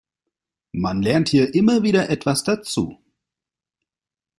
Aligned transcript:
Man 0.71 1.03
lernt 1.03 1.29
hier 1.29 1.53
immer 1.53 1.83
wieder 1.83 2.09
etwas 2.09 2.43
dazu. 2.43 2.97